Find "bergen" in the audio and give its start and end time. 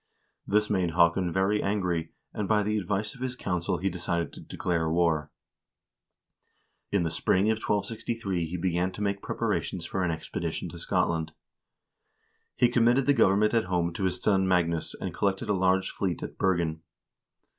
16.39-16.81